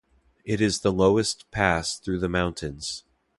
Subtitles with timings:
[0.43, 3.03] It is the lowest pass through the mountains.